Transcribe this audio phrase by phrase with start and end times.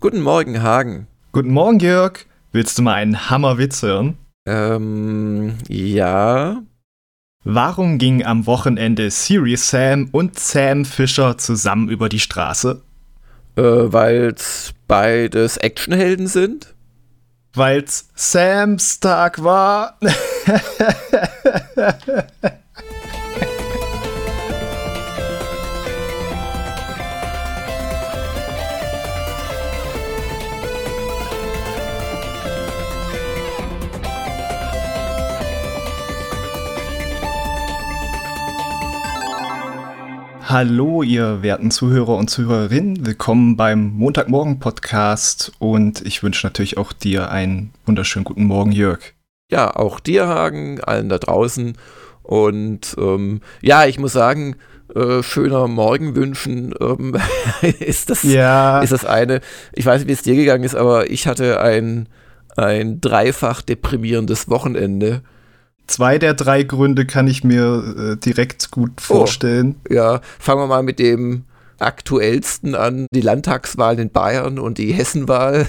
[0.00, 1.08] Guten Morgen, Hagen.
[1.30, 2.24] Guten Morgen, Jörg.
[2.52, 4.16] Willst du mal einen Hammerwitz hören?
[4.46, 6.62] Ähm, ja.
[7.44, 12.80] Warum gingen am Wochenende Serious Sam und Sam Fischer zusammen über die Straße?
[13.56, 16.74] Äh, weil's beides Actionhelden sind?
[17.52, 19.98] Weil's Sams Tag war.
[40.50, 43.06] Hallo, ihr werten Zuhörer und Zuhörerinnen.
[43.06, 48.98] Willkommen beim Montagmorgen-Podcast und ich wünsche natürlich auch dir einen wunderschönen guten Morgen, Jörg.
[49.48, 51.78] Ja, auch dir, Hagen, allen da draußen.
[52.24, 54.56] Und ähm, ja, ich muss sagen,
[54.92, 57.16] äh, schöner Morgen wünschen ähm,
[57.78, 58.80] ist, das, ja.
[58.80, 59.42] ist das eine.
[59.72, 62.08] Ich weiß nicht, wie es dir gegangen ist, aber ich hatte ein,
[62.56, 65.22] ein dreifach deprimierendes Wochenende.
[65.90, 69.74] Zwei der drei Gründe kann ich mir äh, direkt gut oh, vorstellen.
[69.90, 71.46] Oh, ja, fangen wir mal mit dem
[71.80, 75.68] aktuellsten an, die Landtagswahlen in Bayern und die Hessenwahl.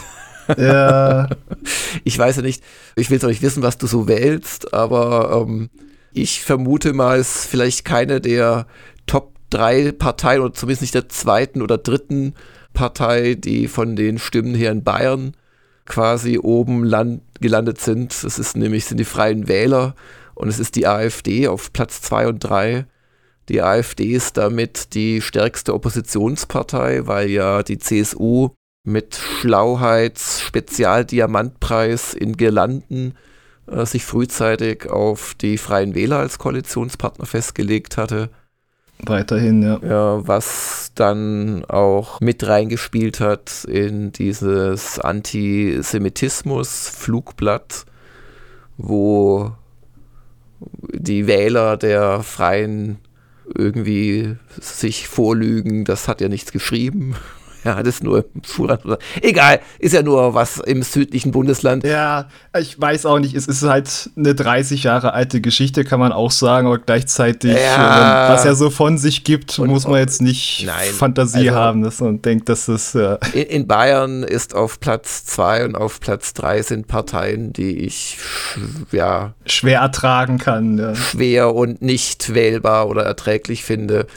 [0.57, 1.27] Ja.
[2.03, 2.63] Ich weiß ja nicht,
[2.95, 5.69] ich will zwar nicht wissen, was du so wählst, aber ähm,
[6.13, 8.67] ich vermute mal, es ist vielleicht keine der
[9.07, 12.35] Top drei Parteien oder zumindest nicht der zweiten oder dritten
[12.73, 15.35] Partei, die von den Stimmen her in Bayern
[15.91, 18.13] quasi oben land, gelandet sind.
[18.13, 19.93] Es ist nämlich sind die Freien Wähler
[20.35, 22.85] und es ist die AfD auf Platz 2 und 3.
[23.49, 28.51] Die AfD ist damit die stärkste Oppositionspartei, weil ja die CSU
[28.85, 33.17] mit Schlauheits-Spezialdiamantpreis in Girlanden
[33.67, 38.29] äh, sich frühzeitig auf die Freien Wähler als Koalitionspartner festgelegt hatte.
[39.05, 39.79] Weiterhin, ja.
[39.83, 47.85] Ja, was dann auch mit reingespielt hat in dieses Antisemitismus-Flugblatt,
[48.77, 49.51] wo
[50.93, 52.99] die Wähler der Freien
[53.55, 57.15] irgendwie sich vorlügen, das hat ja nichts geschrieben.
[57.65, 58.81] Ja, das ist nur im Schulrat.
[59.21, 61.83] Egal, ist ja nur was im südlichen Bundesland.
[61.83, 62.27] Ja,
[62.57, 66.31] ich weiß auch nicht, es ist halt eine 30 Jahre alte Geschichte, kann man auch
[66.31, 68.29] sagen, aber gleichzeitig, ja.
[68.29, 71.83] was er so von sich gibt, und, muss man jetzt nicht nein, Fantasie also, haben
[71.83, 72.93] dass man denkt, dass das.
[72.93, 73.15] Ja.
[73.33, 78.17] In, in, Bayern ist auf Platz 2 und auf Platz 3 sind Parteien, die ich
[78.91, 80.77] ja schwer ertragen kann.
[80.77, 80.95] Ja.
[80.95, 84.07] Schwer und nicht wählbar oder erträglich finde.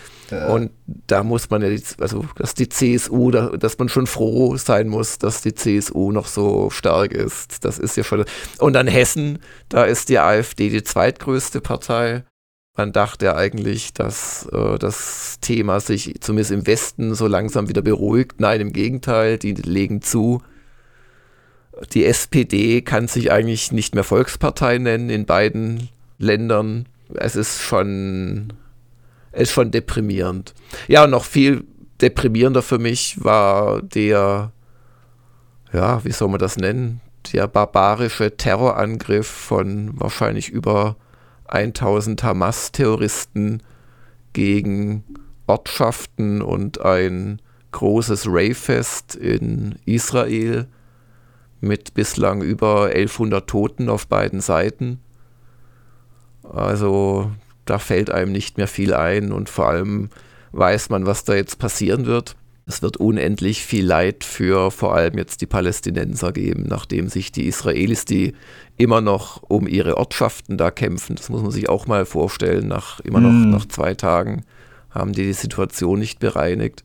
[0.49, 0.71] Und
[1.06, 1.69] da muss man ja,
[2.00, 6.71] also dass die CSU, dass man schon froh sein muss, dass die CSU noch so
[6.71, 7.65] stark ist.
[7.65, 8.25] Das ist ja schon.
[8.59, 12.25] Und dann Hessen, da ist die AfD die zweitgrößte Partei.
[12.77, 17.83] Man dachte ja eigentlich, dass äh, das Thema sich zumindest im Westen so langsam wieder
[17.83, 18.41] beruhigt.
[18.41, 20.43] Nein, im Gegenteil, die legen zu.
[21.93, 26.87] Die SPD kann sich eigentlich nicht mehr Volkspartei nennen in beiden Ländern.
[27.15, 28.53] Es ist schon
[29.37, 30.55] ist schon deprimierend.
[30.89, 31.65] Ja, noch viel
[32.00, 34.53] deprimierender für mich war der,
[35.72, 37.00] ja, wie soll man das nennen?
[37.33, 40.97] Der barbarische Terrorangriff von wahrscheinlich über
[41.47, 43.62] 1000 Hamas-Terroristen
[44.33, 45.05] gegen
[45.47, 47.41] Ortschaften und ein
[47.72, 50.69] großes Rayfest in Israel
[51.61, 55.01] mit bislang über 1100 Toten auf beiden Seiten.
[56.43, 57.31] Also
[57.64, 60.10] da fällt einem nicht mehr viel ein und vor allem
[60.52, 62.36] weiß man, was da jetzt passieren wird.
[62.66, 67.47] Es wird unendlich viel Leid für vor allem jetzt die Palästinenser geben, nachdem sich die
[67.47, 68.34] Israelis, die
[68.78, 73.00] immer noch um ihre Ortschaften da kämpfen, das muss man sich auch mal vorstellen, nach
[73.00, 73.50] immer noch mm.
[73.50, 74.44] nach zwei Tagen
[74.91, 76.84] haben die die Situation nicht bereinigt,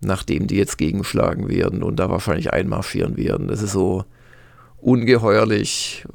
[0.00, 3.48] nachdem die jetzt gegenschlagen werden und da wahrscheinlich einmarschieren werden.
[3.48, 4.04] Das ist so
[4.80, 6.06] ungeheuerlich,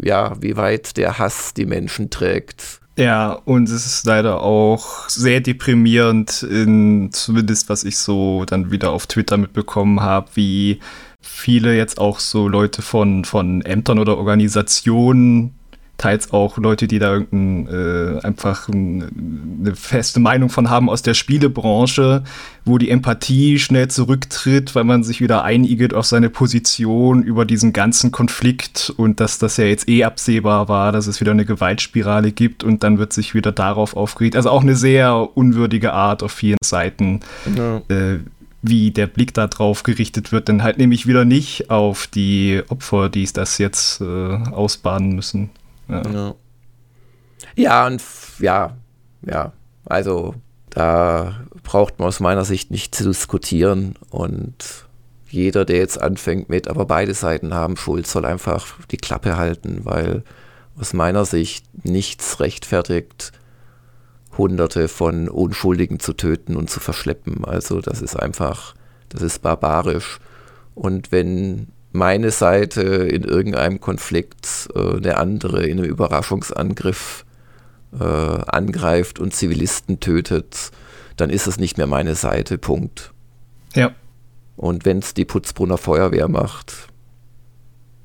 [0.00, 2.80] ja, wie weit der Hass die Menschen trägt.
[2.98, 8.90] Ja, und es ist leider auch sehr deprimierend, in, zumindest was ich so dann wieder
[8.90, 10.80] auf Twitter mitbekommen habe, wie
[11.20, 15.54] viele jetzt auch so Leute von, von Ämtern oder Organisationen
[16.02, 21.02] teils auch Leute, die da irgendein, äh, einfach ein, eine feste Meinung von haben aus
[21.02, 22.24] der Spielebranche,
[22.64, 27.72] wo die Empathie schnell zurücktritt, weil man sich wieder einigelt auf seine Position über diesen
[27.72, 32.32] ganzen Konflikt und dass das ja jetzt eh absehbar war, dass es wieder eine Gewaltspirale
[32.32, 34.34] gibt und dann wird sich wieder darauf aufgeregt.
[34.34, 37.20] Also auch eine sehr unwürdige Art auf vielen Seiten.
[37.56, 37.76] Ja.
[37.88, 38.18] Äh,
[38.64, 43.08] wie der Blick da drauf gerichtet wird, denn halt nämlich wieder nicht auf die Opfer,
[43.08, 45.50] die es das jetzt äh, ausbaden müssen.
[45.92, 46.34] Ja.
[47.56, 47.86] ja.
[47.86, 48.02] und
[48.38, 48.76] ja,
[49.26, 49.52] ja,
[49.84, 50.34] also
[50.70, 54.86] da braucht man aus meiner Sicht nicht zu diskutieren und
[55.28, 59.80] jeder, der jetzt anfängt mit, aber beide Seiten haben Schuld, soll einfach die Klappe halten,
[59.84, 60.24] weil
[60.78, 63.32] aus meiner Sicht nichts rechtfertigt,
[64.36, 67.44] Hunderte von Unschuldigen zu töten und zu verschleppen.
[67.44, 68.74] Also das ist einfach,
[69.08, 70.18] das ist barbarisch.
[70.74, 77.24] Und wenn meine Seite in irgendeinem Konflikt äh, eine andere in einem Überraschungsangriff
[77.98, 80.70] äh, angreift und Zivilisten tötet,
[81.16, 82.58] dann ist es nicht mehr meine Seite.
[82.58, 83.12] Punkt.
[83.74, 83.94] Ja.
[84.56, 86.88] Und wenn es die Putzbrunner Feuerwehr macht,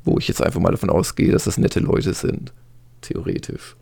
[0.04, 2.54] wo ich jetzt einfach mal davon ausgehe, dass das nette Leute sind,
[3.01, 3.75] theoretisch.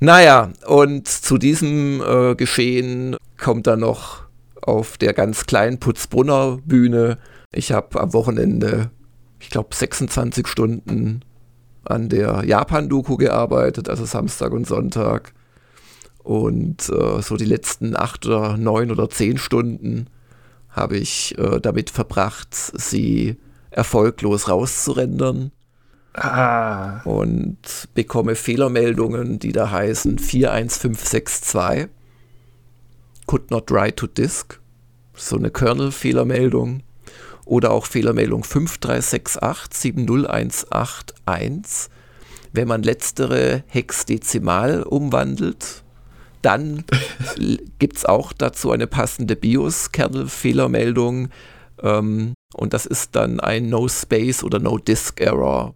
[0.00, 4.26] Naja, und zu diesem äh, Geschehen kommt dann noch
[4.60, 7.18] auf der ganz kleinen Putzbrunner Bühne.
[7.52, 8.90] Ich habe am Wochenende,
[9.40, 11.22] ich glaube, 26 Stunden
[11.84, 15.32] an der Japan-Doku gearbeitet, also Samstag und Sonntag.
[16.22, 20.08] Und äh, so die letzten acht oder neun oder zehn Stunden
[20.68, 23.36] habe ich äh, damit verbracht, sie
[23.70, 25.52] erfolglos rauszurendern.
[26.14, 27.00] Ah.
[27.04, 31.88] Und bekomme Fehlermeldungen, die da heißen 41562.
[33.26, 34.60] Could not write to disk.
[35.14, 36.82] So eine Kernel-Fehlermeldung.
[37.46, 41.90] Oder auch Fehlermeldung 5368 70181.
[42.52, 45.82] Wenn man letztere hexdezimal umwandelt,
[46.42, 46.84] dann
[47.78, 51.28] gibt es auch dazu eine passende BIOS-Kernel-Fehlermeldung.
[51.82, 55.74] Ähm, und das ist dann ein No-Space oder No-Disk-Error.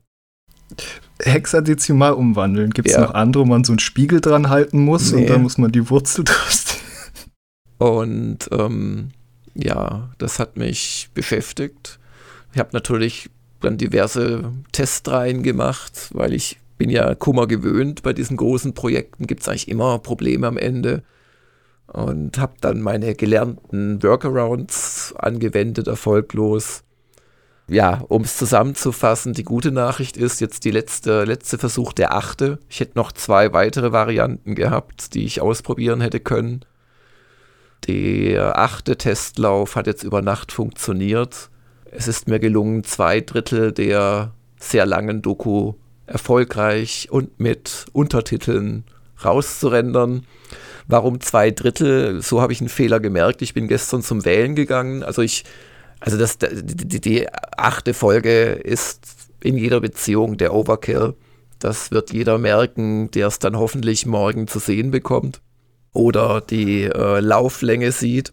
[1.22, 2.70] Hexadezimal umwandeln.
[2.70, 3.02] Gibt es ja.
[3.02, 5.22] noch andere, wo man so einen Spiegel dran halten muss nee.
[5.22, 6.66] und dann muss man die Wurzel draus.
[7.78, 9.12] Und ähm,
[9.54, 11.98] ja, das hat mich beschäftigt.
[12.52, 13.30] Ich habe natürlich
[13.60, 18.02] dann diverse Testreihen gemacht, weil ich bin ja Kummer gewöhnt.
[18.02, 21.02] Bei diesen großen Projekten gibt es eigentlich immer Probleme am Ende.
[21.86, 26.84] Und habe dann meine gelernten Workarounds angewendet, erfolglos.
[27.68, 32.58] Ja, um es zusammenzufassen, die gute Nachricht ist jetzt die letzte, letzte Versuch der achte.
[32.68, 36.64] Ich hätte noch zwei weitere Varianten gehabt, die ich ausprobieren hätte können.
[37.86, 41.50] Der achte Testlauf hat jetzt über Nacht funktioniert.
[41.90, 45.74] Es ist mir gelungen, zwei Drittel der sehr langen Doku
[46.06, 48.84] erfolgreich und mit Untertiteln
[49.24, 50.26] rauszurendern.
[50.86, 52.20] Warum zwei Drittel?
[52.22, 53.42] So habe ich einen Fehler gemerkt.
[53.42, 55.02] Ich bin gestern zum Wählen gegangen.
[55.02, 55.44] Also ich,
[56.00, 61.14] also das, die, die achte Folge ist in jeder Beziehung der Overkill.
[61.58, 65.40] Das wird jeder merken, der es dann hoffentlich morgen zu sehen bekommt
[65.92, 68.32] oder die äh, Lauflänge sieht.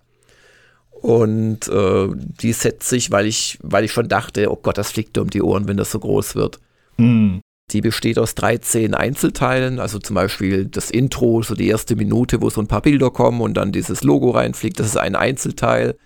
[0.91, 2.07] Und äh,
[2.41, 5.29] die setzt sich, weil ich, weil ich schon dachte, oh Gott, das fliegt dir um
[5.29, 6.59] die Ohren, wenn das so groß wird.
[6.97, 7.41] Mhm.
[7.71, 12.49] Die besteht aus 13 Einzelteilen, also zum Beispiel das Intro, so die erste Minute, wo
[12.49, 15.97] so ein paar Bilder kommen und dann dieses Logo reinfliegt, das ist ein Einzelteil,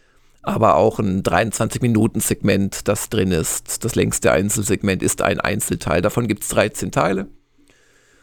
[0.42, 3.86] aber auch ein 23-Minuten-Segment, das drin ist.
[3.86, 6.02] Das längste Einzelsegment ist ein Einzelteil.
[6.02, 7.28] Davon gibt es 13 Teile.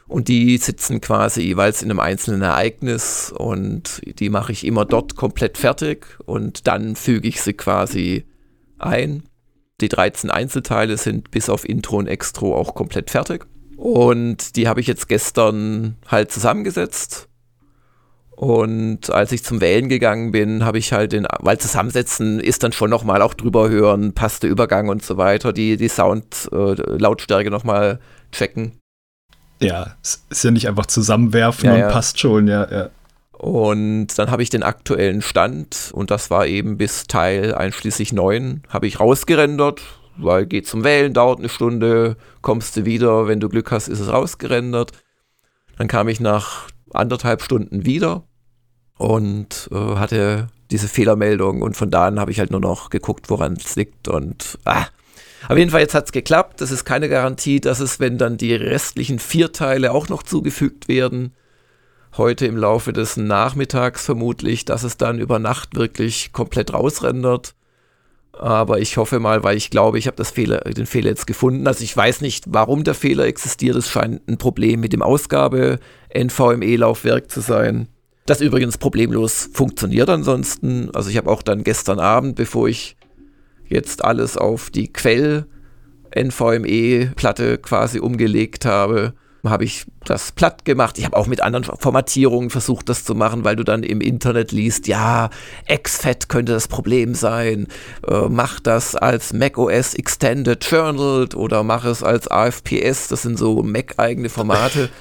[0.08, 5.16] Und die sitzen quasi jeweils in einem einzelnen Ereignis und die mache ich immer dort
[5.16, 8.24] komplett fertig und dann füge ich sie quasi
[8.78, 9.24] ein.
[9.82, 13.46] Die 13 Einzelteile sind bis auf Intro und Extro auch komplett fertig.
[13.76, 17.28] Und die habe ich jetzt gestern halt zusammengesetzt.
[18.30, 22.72] Und als ich zum Wählen gegangen bin, habe ich halt den, weil zusammensetzen ist dann
[22.72, 27.50] schon nochmal auch drüber hören, passt der Übergang und so weiter, die, die Sound-Lautstärke äh,
[27.50, 28.00] nochmal
[28.32, 28.77] checken.
[29.60, 31.90] Ja, es ist ja nicht einfach zusammenwerfen ja, und ja.
[31.90, 32.90] passt schon, ja, ja.
[33.32, 38.62] Und dann habe ich den aktuellen Stand und das war eben bis Teil einschließlich 9,
[38.68, 39.80] habe ich rausgerendert,
[40.16, 44.00] weil geht zum Wählen, dauert eine Stunde, kommst du wieder, wenn du Glück hast, ist
[44.00, 44.90] es rausgerendert.
[45.76, 48.24] Dann kam ich nach anderthalb Stunden wieder
[48.96, 53.30] und äh, hatte diese Fehlermeldung und von da an habe ich halt nur noch geguckt,
[53.30, 54.86] woran es liegt und ah.
[55.48, 56.60] Auf jeden Fall, jetzt hat es geklappt.
[56.60, 60.88] Das ist keine Garantie, dass es, wenn dann die restlichen vier Teile auch noch zugefügt
[60.88, 61.32] werden,
[62.18, 67.54] heute im Laufe des Nachmittags vermutlich, dass es dann über Nacht wirklich komplett rausrendert.
[68.32, 71.66] Aber ich hoffe mal, weil ich glaube, ich habe Fehler, den Fehler jetzt gefunden.
[71.66, 73.74] Also ich weiß nicht, warum der Fehler existiert.
[73.74, 77.88] Es scheint ein Problem mit dem Ausgabe-NVMe-Laufwerk zu sein.
[78.26, 80.90] Das übrigens problemlos funktioniert ansonsten.
[80.94, 82.97] Also ich habe auch dann gestern Abend, bevor ich
[83.68, 90.98] jetzt alles auf die Quell-NVMe-Platte quasi umgelegt habe, habe ich das platt gemacht.
[90.98, 94.52] Ich habe auch mit anderen Formatierungen versucht, das zu machen, weil du dann im Internet
[94.52, 95.30] liest, ja,
[95.72, 97.68] XFAT könnte das Problem sein.
[98.06, 103.08] Äh, mach das als macOS Extended Journal oder mach es als AFPS.
[103.08, 104.90] Das sind so Mac-eigene Formate.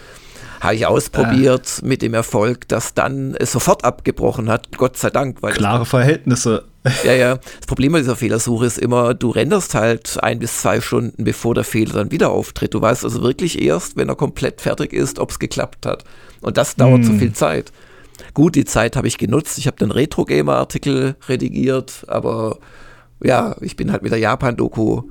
[0.60, 1.86] habe ich ausprobiert ah.
[1.86, 4.78] mit dem Erfolg, dass dann es sofort abgebrochen hat.
[4.78, 5.42] Gott sei Dank.
[5.42, 6.66] Klare Verhältnisse.
[7.04, 7.36] Ja, ja.
[7.38, 11.56] Das Problem bei dieser Fehlersuche ist immer, du renderst halt ein bis zwei Stunden, bevor
[11.56, 12.74] der Fehler dann wieder auftritt.
[12.74, 16.04] Du weißt also wirklich erst, wenn er komplett fertig ist, ob es geklappt hat.
[16.42, 17.20] Und das dauert hm.
[17.20, 17.72] viel Zeit.
[18.34, 19.58] Gut, die Zeit habe ich genutzt.
[19.58, 22.60] Ich habe den Retro-Gamer-Artikel redigiert, aber
[23.24, 25.04] ja, ich bin halt mit der Japan-Doku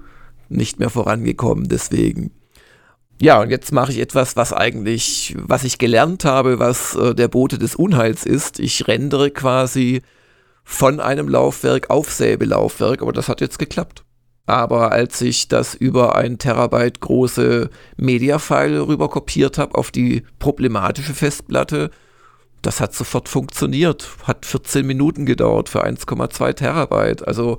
[0.49, 2.30] nicht mehr vorangekommen, deswegen.
[3.21, 7.28] Ja, und jetzt mache ich etwas, was eigentlich, was ich gelernt habe, was äh, der
[7.28, 8.61] Bote des Unheils ist.
[8.61, 10.02] Ich rendere quasi
[10.68, 14.02] von einem Laufwerk auf Säbelaufwerk, aber das hat jetzt geklappt.
[14.46, 21.14] Aber als ich das über ein Terabyte große Mediafile rüber kopiert habe auf die problematische
[21.14, 21.90] Festplatte,
[22.62, 24.08] das hat sofort funktioniert.
[24.25, 27.26] Hat 14 Minuten gedauert für 1,2 Terabyte.
[27.26, 27.58] Also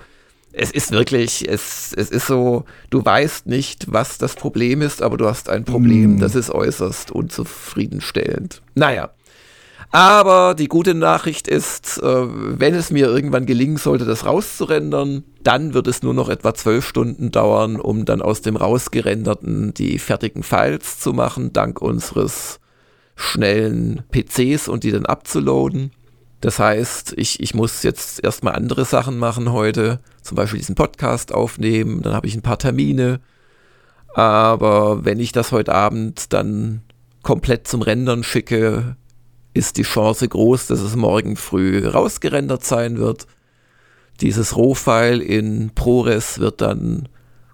[0.51, 5.15] es ist wirklich, es, es ist so, du weißt nicht, was das Problem ist, aber
[5.15, 6.15] du hast ein Problem.
[6.15, 6.19] Mm.
[6.19, 8.61] Das ist äußerst unzufriedenstellend.
[8.75, 9.11] Naja.
[9.91, 15.73] Aber die gute Nachricht ist, äh, wenn es mir irgendwann gelingen sollte, das rauszurendern, dann
[15.73, 20.43] wird es nur noch etwa zwölf Stunden dauern, um dann aus dem rausgerenderten die fertigen
[20.43, 22.59] Files zu machen, dank unseres
[23.15, 25.91] schnellen PCs und die dann abzuladen.
[26.41, 31.33] Das heißt, ich, ich muss jetzt erstmal andere Sachen machen heute, zum Beispiel diesen Podcast
[31.33, 33.21] aufnehmen, dann habe ich ein paar Termine.
[34.13, 36.81] Aber wenn ich das heute Abend dann
[37.23, 38.97] komplett zum Rendern schicke,
[39.57, 43.27] ist die Chance groß, dass es morgen früh rausgerendert sein wird.
[44.21, 47.09] Dieses Rohfile in ProRes wird dann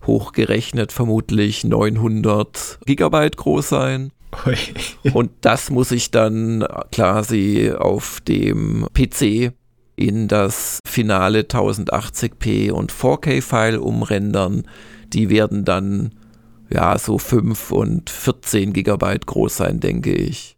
[0.05, 4.11] hochgerechnet vermutlich 900 Gigabyte groß sein.
[5.13, 9.53] Und das muss ich dann quasi auf dem PC
[9.95, 14.63] in das finale 1080p und 4K-File umrendern.
[15.13, 16.15] Die werden dann
[16.71, 20.57] ja so 5 und 14 Gigabyte groß sein, denke ich.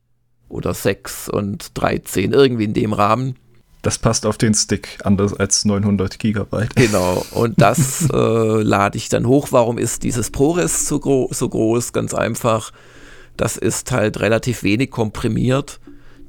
[0.56, 3.36] Oder 6 und 13, irgendwie in dem Rahmen.
[3.82, 6.76] Das passt auf den Stick, anders als 900 Gigabyte.
[6.76, 9.50] Genau, und das äh, lade ich dann hoch.
[9.52, 11.94] Warum ist dieses ProRes so, gro so groß?
[11.94, 12.72] Ganz einfach
[13.38, 15.80] das ist halt relativ wenig komprimiert.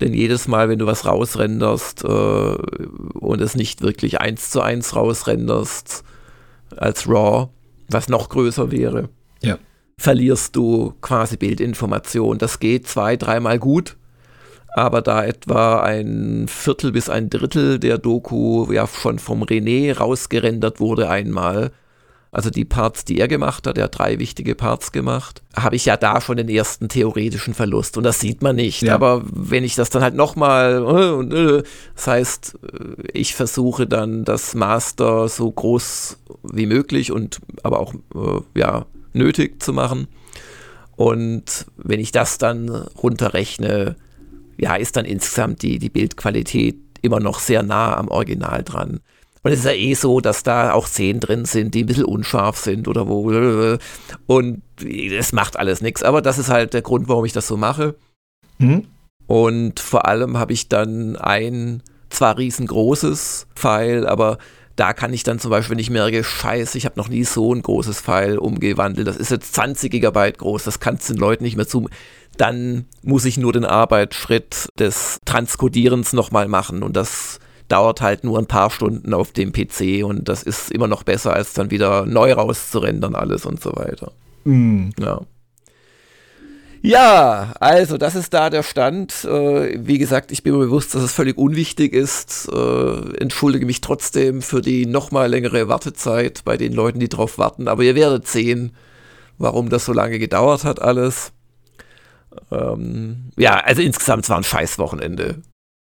[0.01, 4.95] Denn jedes Mal, wenn du was rausrenderst äh, und es nicht wirklich eins zu eins
[4.95, 6.05] rausrenderst
[6.77, 7.49] als RAW,
[7.89, 9.09] was noch größer wäre,
[9.41, 9.59] ja.
[9.97, 12.37] verlierst du quasi Bildinformation.
[12.37, 13.97] Das geht zwei, dreimal gut,
[14.77, 20.81] aber da etwa ein Viertel bis ein Drittel der Doku ja schon vom René rausgerendert
[20.81, 21.73] wurde einmal,
[22.31, 25.87] also die Parts, die er gemacht hat, er hat drei wichtige Parts gemacht, habe ich
[25.87, 28.83] ja da schon den ersten theoretischen Verlust und das sieht man nicht.
[28.83, 28.95] Ja.
[28.95, 31.63] Aber wenn ich das dann halt nochmal, äh, äh,
[31.95, 36.19] das heißt, äh, ich versuche dann das Master so groß
[36.53, 37.95] wie möglich und aber auch
[38.55, 40.07] ja nötig zu machen.
[40.97, 43.97] Und wenn ich das dann runterrechne,
[44.59, 49.01] ja, ist dann insgesamt die, die Bildqualität immer noch sehr nah am Original dran.
[49.43, 52.05] Und es ist ja eh so, dass da auch Szenen drin sind, die ein bisschen
[52.05, 53.79] unscharf sind oder wo.
[54.27, 56.03] Und es macht alles nichts.
[56.03, 57.95] Aber das ist halt der Grund, warum ich das so mache.
[58.59, 58.89] Mhm.
[59.29, 64.39] Und vor allem habe ich dann ein zwar riesengroßes Pfeil, aber
[64.77, 67.55] da kann ich dann zum Beispiel, wenn ich merke, scheiße, ich habe noch nie so
[67.55, 71.45] ein großes Pfeil umgewandelt, das ist jetzt 20 Gigabyte groß, das kannst du den Leuten
[71.45, 71.89] nicht mehr zu,
[72.37, 78.39] dann muss ich nur den Arbeitsschritt des Transkodierens nochmal machen und das dauert halt nur
[78.39, 82.07] ein paar Stunden auf dem PC und das ist immer noch besser, als dann wieder
[82.07, 84.13] neu rauszurendern alles und so weiter.
[84.45, 84.91] Mm.
[85.01, 85.23] Ja.
[86.83, 89.25] Ja, also das ist da der Stand.
[89.25, 92.49] Äh, wie gesagt, ich bin mir bewusst, dass es völlig unwichtig ist.
[92.53, 97.69] Äh, entschuldige mich trotzdem für die nochmal längere Wartezeit bei den Leuten, die drauf warten.
[97.69, 98.77] Aber ihr werdet sehen,
[99.39, 101.33] warum das so lange gedauert hat alles.
[102.51, 105.43] Ähm, ja, also insgesamt war ein Scheißwochenende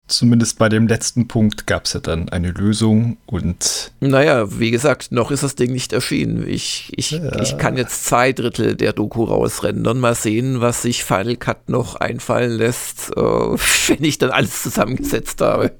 [0.07, 3.91] zumindest bei dem letzten Punkt gab es ja dann eine Lösung und.
[3.99, 6.47] Naja, wie gesagt, noch ist das Ding nicht erschienen.
[6.47, 7.39] Ich, ich, ja.
[7.41, 9.99] ich kann jetzt zwei Drittel der Doku rausrendern.
[9.99, 15.41] Mal sehen, was sich Final Cut noch einfallen lässt, äh, wenn ich dann alles zusammengesetzt
[15.41, 15.71] habe.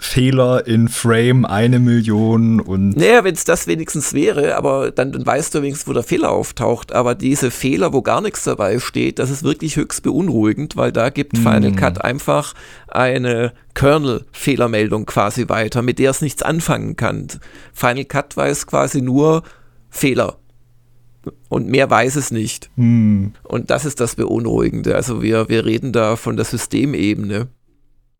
[0.00, 2.96] Fehler in Frame eine Million und.
[2.96, 6.30] Naja, wenn es das wenigstens wäre, aber dann, dann weißt du wenigstens, wo der Fehler
[6.30, 6.92] auftaucht.
[6.92, 11.10] Aber diese Fehler, wo gar nichts dabei steht, das ist wirklich höchst beunruhigend, weil da
[11.10, 11.36] gibt mm.
[11.38, 12.54] Final Cut einfach
[12.86, 17.26] eine Kernel-Fehlermeldung quasi weiter, mit der es nichts anfangen kann.
[17.72, 19.42] Final Cut weiß quasi nur
[19.90, 20.38] Fehler.
[21.48, 22.70] Und mehr weiß es nicht.
[22.76, 23.28] Mm.
[23.42, 24.94] Und das ist das Beunruhigende.
[24.94, 27.48] Also wir, wir reden da von der Systemebene.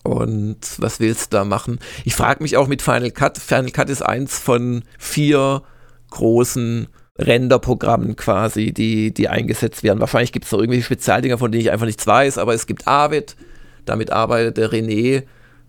[0.08, 1.78] Und was willst du da machen?
[2.06, 3.36] Ich frage mich auch mit Final Cut.
[3.36, 5.62] Final Cut ist eins von vier
[6.10, 6.88] großen
[7.18, 10.00] Renderprogrammen quasi, die, die eingesetzt werden.
[10.00, 12.88] Wahrscheinlich gibt es noch irgendwelche Spezialdinger, von denen ich einfach nichts weiß, aber es gibt
[12.88, 13.36] Avid,
[13.84, 15.24] damit arbeitet der René.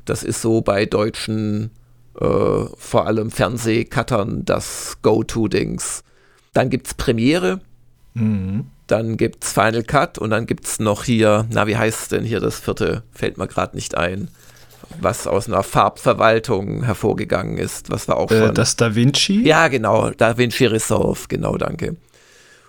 [0.05, 1.71] Das ist so bei deutschen
[2.17, 2.25] äh,
[2.77, 6.05] vor allem Fernsehcuttern das Go-To-Dings.
[6.53, 7.59] Dann gibt es Premiere,
[8.13, 8.67] mhm.
[8.91, 12.23] Dann gibt es Final Cut und dann gibt es noch hier, na, wie heißt denn
[12.23, 13.03] hier das vierte?
[13.11, 14.29] Fällt mir gerade nicht ein.
[14.99, 18.55] Was aus einer Farbverwaltung hervorgegangen ist, was war auch äh, schon.
[18.55, 19.45] das Da Vinci?
[19.45, 21.97] Ja, genau, Da Vinci Resolve, genau, danke.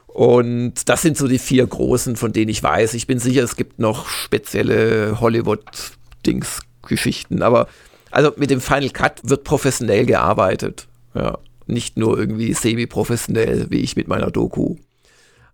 [0.07, 2.95] Und das sind so die vier großen, von denen ich weiß.
[2.95, 7.69] Ich bin sicher, es gibt noch spezielle Hollywood-Dings-Geschichten, aber
[8.11, 10.89] also mit dem Final Cut wird professionell gearbeitet.
[11.15, 11.39] Ja.
[11.67, 14.77] Nicht nur irgendwie semi-professionell, wie ich mit meiner Doku.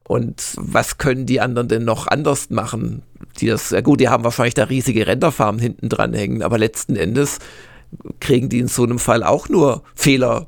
[0.07, 3.03] Und was können die anderen denn noch anders machen?
[3.41, 6.97] Die das, ja gut, die haben wahrscheinlich da riesige Renderfarmen hinten dran hängen, aber letzten
[6.97, 7.39] Endes
[8.21, 10.47] kriegen die in so einem Fall auch nur Fehler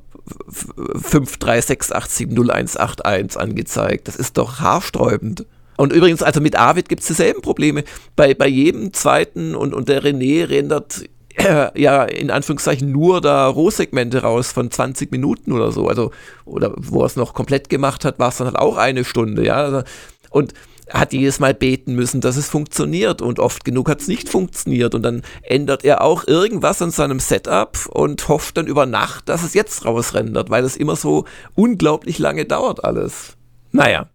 [0.69, 4.09] 536870181 angezeigt.
[4.09, 5.47] Das ist doch haarsträubend.
[5.77, 7.85] Und übrigens, also mit Avid gibt es dieselben Probleme.
[8.17, 11.05] Bei, bei jedem zweiten und, und der René rendert
[11.75, 15.89] ja in Anführungszeichen nur da Rohsegmente raus von 20 Minuten oder so.
[15.89, 16.11] Also,
[16.45, 19.45] oder wo er es noch komplett gemacht hat, war es dann halt auch eine Stunde,
[19.45, 19.57] ja.
[19.57, 19.83] Also,
[20.31, 20.55] und
[20.91, 24.95] hat jedes Mal beten müssen, dass es funktioniert und oft genug hat es nicht funktioniert
[24.95, 29.43] und dann ändert er auch irgendwas an seinem Setup und hofft dann über Nacht, dass
[29.43, 33.37] es jetzt rausrendert, weil es immer so unglaublich lange dauert alles.
[33.71, 34.09] Naja.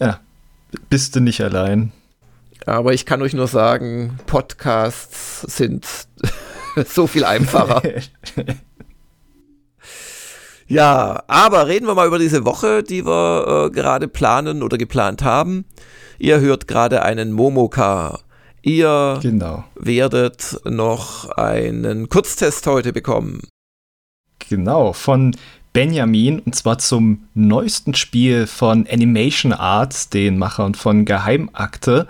[0.00, 0.20] Ja,
[0.90, 1.92] bist du nicht allein.
[2.66, 5.86] Aber ich kann euch nur sagen, Podcasts sind
[6.88, 7.82] so viel einfacher.
[10.68, 15.22] ja, aber reden wir mal über diese Woche, die wir äh, gerade planen oder geplant
[15.22, 15.64] haben.
[16.18, 18.20] Ihr hört gerade einen Momoka.
[18.62, 19.64] Ihr genau.
[19.76, 23.42] werdet noch einen Kurztest heute bekommen.
[24.48, 25.36] Genau, von
[25.72, 32.08] Benjamin und zwar zum neuesten Spiel von Animation Arts, den Machern von Geheimakte,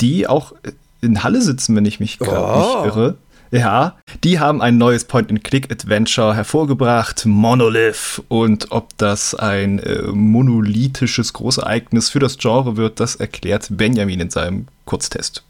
[0.00, 0.52] die auch
[1.00, 2.58] in Halle sitzen, wenn ich mich gerade oh.
[2.58, 3.16] nicht irre.
[3.50, 8.22] Ja, die haben ein neues Point-and-Click-Adventure hervorgebracht, Monolith.
[8.28, 14.30] Und ob das ein äh, monolithisches Großereignis für das Genre wird, das erklärt Benjamin in
[14.30, 15.44] seinem Kurztest.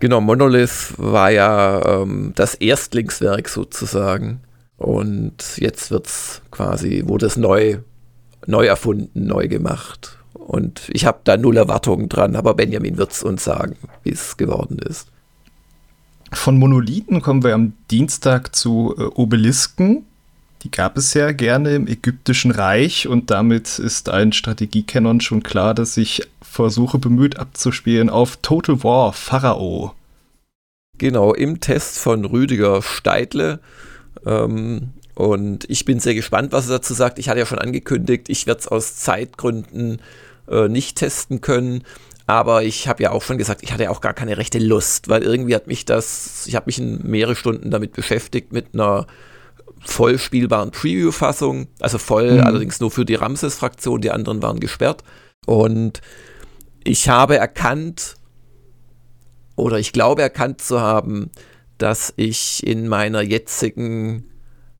[0.00, 4.40] Genau, Monolith war ja ähm, das Erstlingswerk sozusagen.
[4.76, 7.78] Und jetzt wird's quasi, wurde es neu,
[8.46, 10.18] neu erfunden, neu gemacht.
[10.32, 14.36] Und ich habe da null Erwartungen dran, aber Benjamin wird es uns sagen, wie es
[14.36, 15.08] geworden ist.
[16.32, 20.06] Von Monolithen kommen wir am Dienstag zu äh, Obelisken.
[20.62, 25.74] Die gab es ja gerne im ägyptischen Reich und damit ist ein Strategiecanon schon klar,
[25.74, 29.94] dass ich versuche bemüht abzuspielen auf Total War Pharao.
[30.98, 33.60] Genau, im Test von Rüdiger Steidle.
[34.26, 37.18] Ähm, und ich bin sehr gespannt, was er dazu sagt.
[37.18, 40.00] Ich hatte ja schon angekündigt, ich werde es aus Zeitgründen
[40.48, 41.84] äh, nicht testen können.
[42.30, 45.24] Aber ich habe ja auch schon gesagt, ich hatte auch gar keine rechte Lust, weil
[45.24, 49.08] irgendwie hat mich das, ich habe mich in mehrere Stunden damit beschäftigt, mit einer
[49.80, 52.42] voll spielbaren Preview-Fassung, also voll, mhm.
[52.42, 55.02] allerdings nur für die Ramses-Fraktion, die anderen waren gesperrt.
[55.44, 56.02] Und
[56.84, 58.14] ich habe erkannt,
[59.56, 61.32] oder ich glaube erkannt zu haben,
[61.78, 64.30] dass ich in meiner jetzigen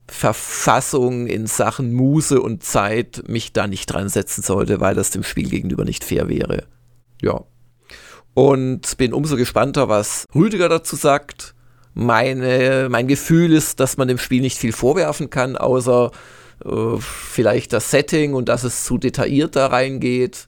[0.07, 5.25] Verfassung in Sachen Muße und Zeit mich da nicht dran setzen sollte, weil das dem
[5.25, 6.69] Spiel gegenüber nicht fair wäre
[7.21, 7.45] ja.
[8.35, 11.55] Und bin umso gespannter, was Rüdiger dazu sagt.
[11.95, 16.13] Meine, mein Gefühl ist, dass man dem Spiel nicht viel vorwerfen kann, außer
[16.65, 20.47] äh, vielleicht das Setting und dass es zu detailliert da reingeht,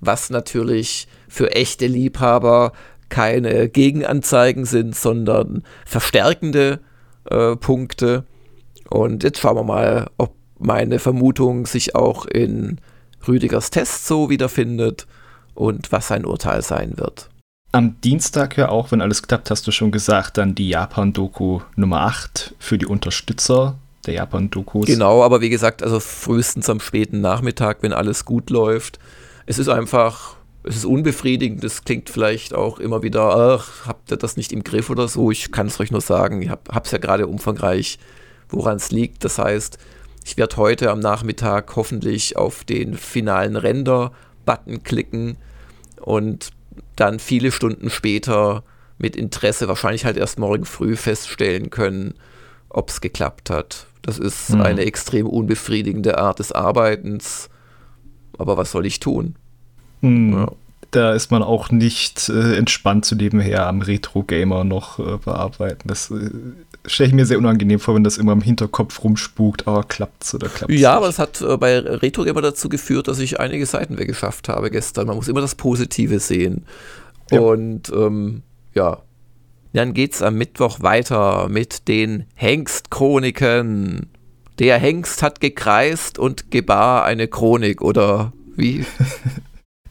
[0.00, 2.72] was natürlich für echte Liebhaber
[3.08, 6.80] keine Gegenanzeigen sind, sondern verstärkende
[7.28, 8.24] äh, Punkte.
[8.88, 12.80] Und jetzt schauen wir mal, ob meine Vermutung sich auch in
[13.26, 15.06] Rüdigers Test so wiederfindet
[15.54, 17.30] und was sein Urteil sein wird.
[17.72, 22.02] Am Dienstag ja auch, wenn alles klappt, hast du schon gesagt, dann die Japan-Doku Nummer
[22.02, 24.86] 8 für die Unterstützer der Japan-Dokus.
[24.86, 28.98] Genau, aber wie gesagt, also frühestens am späten Nachmittag, wenn alles gut läuft.
[29.46, 31.64] Es ist einfach, es ist unbefriedigend.
[31.64, 35.30] Es klingt vielleicht auch immer wieder, ach, habt ihr das nicht im Griff oder so?
[35.30, 37.98] Ich kann es euch nur sagen, ich habe es ja gerade umfangreich,
[38.48, 39.24] woran es liegt.
[39.24, 39.78] Das heißt,
[40.24, 44.12] ich werde heute am Nachmittag hoffentlich auf den finalen Render
[44.44, 45.36] Button klicken
[46.00, 46.50] und
[46.96, 48.62] dann viele Stunden später
[48.98, 52.14] mit Interesse, wahrscheinlich halt erst morgen früh feststellen können,
[52.68, 53.86] ob es geklappt hat.
[54.02, 54.62] Das ist mhm.
[54.62, 57.48] eine extrem unbefriedigende Art des Arbeitens.
[58.38, 59.36] Aber was soll ich tun?
[60.00, 60.32] Mhm.
[60.32, 60.52] Ja
[60.94, 65.88] da ist man auch nicht äh, entspannt zu nebenher am Retro-Gamer noch äh, bearbeiten.
[65.88, 66.30] Das äh,
[66.86, 70.48] stelle ich mir sehr unangenehm vor, wenn das immer im Hinterkopf rumspukt, aber klappt's oder
[70.48, 70.96] klappt's Ja, nicht.
[70.96, 75.06] aber es hat äh, bei Retro-Gamer dazu geführt, dass ich einige Seiten weggeschafft habe gestern.
[75.06, 76.66] Man muss immer das Positive sehen.
[77.30, 77.40] Ja.
[77.40, 78.42] Und ähm,
[78.74, 78.98] ja,
[79.72, 84.06] Dann geht's am Mittwoch weiter mit den Hengstchroniken.
[84.58, 88.84] Der Hengst hat gekreist und gebar eine Chronik, oder wie?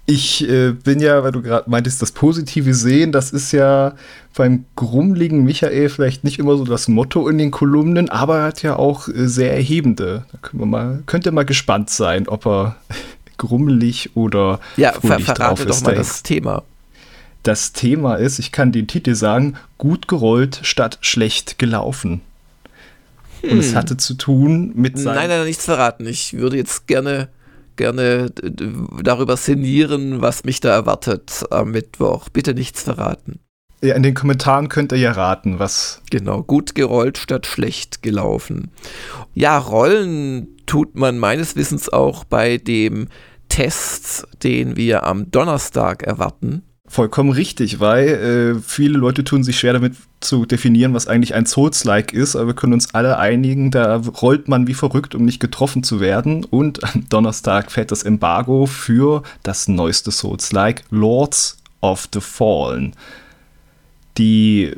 [0.05, 3.95] Ich äh, bin ja, weil du gerade meintest, das positive Sehen, das ist ja
[4.35, 8.63] beim grummligen Michael vielleicht nicht immer so das Motto in den Kolumnen, aber er hat
[8.63, 10.25] ja auch äh, sehr erhebende.
[10.31, 12.75] Da können wir mal, könnt ihr mal gespannt sein, ob er
[13.37, 16.63] grummelig oder ja, ver verrate doch mal das Thema.
[17.43, 22.21] Das Thema ist, ich kann den Titel sagen, gut gerollt statt schlecht gelaufen.
[23.41, 23.51] Hm.
[23.51, 23.75] Und es hm.
[23.75, 25.15] hatte zu tun mit seinem.
[25.15, 26.05] Nein, nein, nichts verraten.
[26.05, 27.29] Ich würde jetzt gerne
[27.75, 28.31] gerne
[29.01, 32.29] darüber sinnieren, was mich da erwartet am Mittwoch.
[32.29, 33.39] Bitte nichts verraten.
[33.83, 36.01] Ja, in den Kommentaren könnt ihr ja raten, was.
[36.09, 38.71] Genau, gut gerollt statt schlecht gelaufen.
[39.33, 43.09] Ja, rollen tut man meines Wissens auch bei dem
[43.49, 46.63] Test, den wir am Donnerstag erwarten.
[46.93, 51.47] Vollkommen richtig, weil äh, viele Leute tun sich schwer damit zu definieren, was eigentlich ein
[51.47, 55.39] Souls-like ist, aber wir können uns alle einigen, da rollt man wie verrückt, um nicht
[55.39, 56.45] getroffen zu werden.
[56.45, 62.93] Und am Donnerstag fällt das Embargo für das neueste Souls-like, Lords of the Fallen.
[64.19, 64.71] Die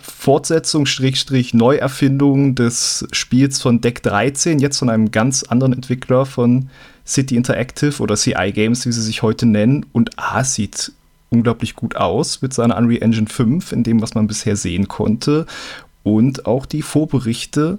[0.00, 6.68] Fortsetzung, Schrägstrich, Neuerfindung des Spiels von Deck 13, jetzt von einem ganz anderen Entwickler von
[7.06, 9.86] City Interactive oder CI Games, wie sie sich heute nennen.
[9.92, 10.90] Und A, sieht
[11.34, 15.46] unglaublich gut aus mit seiner Unreal Engine 5, in dem, was man bisher sehen konnte.
[16.02, 17.78] Und auch die Vorberichte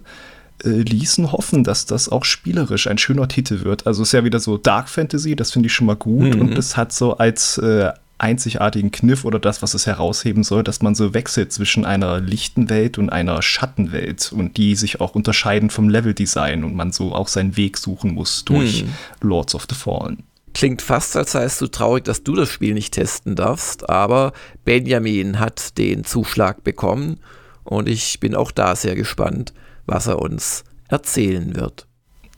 [0.63, 3.88] äh, ließen hoffen, dass das auch spielerisch ein schöner Titel wird.
[3.88, 6.36] Also es ist ja wieder so Dark Fantasy, das finde ich schon mal gut.
[6.36, 6.41] Mhm.
[6.41, 10.82] Und es hat so als äh, einzigartigen Kniff oder das, was es herausheben soll, dass
[10.82, 15.70] man so wechselt zwischen einer lichten Welt und einer Schattenwelt und die sich auch unterscheiden
[15.70, 18.89] vom Leveldesign und man so auch seinen Weg suchen muss durch hm.
[19.22, 20.24] Lords of the Fallen.
[20.56, 24.32] Klingt fast, als seist du traurig, dass du das Spiel nicht testen darfst, aber
[24.63, 27.20] Benjamin hat den Zuschlag bekommen
[27.65, 29.54] und ich bin auch da sehr gespannt,
[29.86, 31.88] was er uns erzählen wird.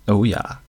[0.07, 0.63] Oh ja.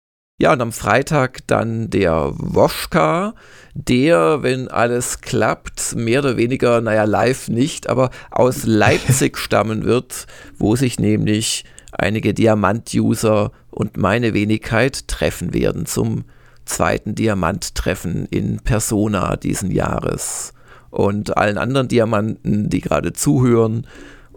[0.41, 3.35] Ja, und am Freitag dann der Woschka,
[3.75, 10.25] der, wenn alles klappt, mehr oder weniger, naja, live nicht, aber aus Leipzig stammen wird,
[10.57, 16.25] wo sich nämlich einige Diamant-User und meine Wenigkeit treffen werden zum
[16.65, 20.53] zweiten Diamanttreffen in Persona diesen Jahres.
[20.89, 23.85] Und allen anderen Diamanten, die gerade zuhören,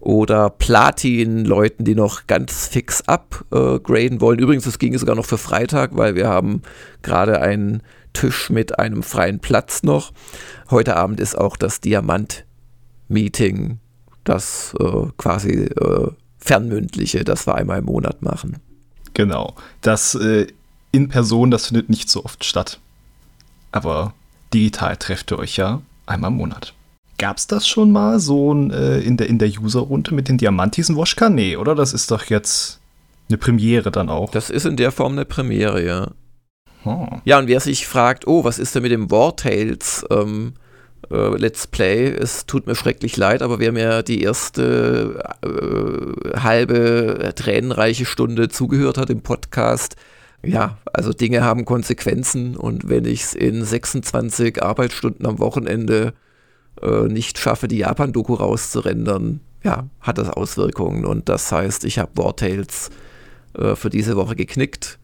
[0.01, 4.39] oder Platin-Leuten, die noch ganz fix upgraden wollen.
[4.39, 6.63] Übrigens, das ging sogar noch für Freitag, weil wir haben
[7.03, 10.13] gerade einen Tisch mit einem freien Platz noch.
[10.71, 13.79] Heute Abend ist auch das Diamant-Meeting,
[14.25, 18.59] das äh, quasi äh, fernmündliche, das wir einmal im Monat machen.
[19.15, 19.55] Genau.
[19.81, 20.47] Das äh,
[20.99, 22.81] in Person, das findet nicht so oft statt.
[23.71, 24.15] Aber
[24.53, 26.75] digital trefft ihr euch ja einmal im Monat.
[27.19, 30.39] Gab es das schon mal so ein, äh, in der, in der User-Runde mit den
[30.39, 31.31] Diamantis und Woschka?
[31.31, 31.77] Nee, oder?
[31.77, 32.81] Das ist doch jetzt
[33.29, 34.31] eine Premiere dann auch.
[34.33, 36.11] Das ist in der Form eine Premiere, ja.
[36.85, 37.07] Oh.
[37.25, 40.55] Ja, und wer sich fragt, oh, was ist denn mit dem Wartales ähm,
[41.11, 42.09] äh, Let's Play?
[42.09, 48.99] Es tut mir schrecklich leid, aber wer mir die erste äh, halbe tränenreiche Stunde zugehört
[48.99, 49.97] hat im Podcast,
[50.45, 56.15] ja, also Dinge haben Konsequenzen und wenn ich es in 26 Arbeitsstunden am Wochenende
[56.81, 62.13] äh, nicht schaffe, die Japan-Doku rauszurendern, ja, hat das Auswirkungen und das heißt, ich habe
[62.15, 62.91] Wartales
[63.55, 64.99] äh, für diese Woche geknickt